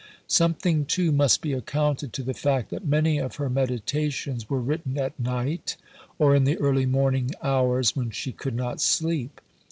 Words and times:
Something 0.25 0.85
too 0.87 1.11
must 1.11 1.43
be 1.43 1.53
accounted 1.53 2.11
to 2.13 2.23
the 2.23 2.33
fact 2.33 2.71
that 2.71 2.87
many 2.87 3.19
of 3.19 3.35
her 3.35 3.51
meditations 3.51 4.49
were 4.49 4.59
written 4.59 4.97
at 4.97 5.19
night 5.19 5.77
or 6.17 6.33
in 6.35 6.43
the 6.43 6.57
early 6.57 6.87
morning 6.87 7.29
hours 7.43 7.95
when 7.95 8.09
she 8.09 8.31
could 8.31 8.55
not 8.55 8.81
sleep. 8.81 9.39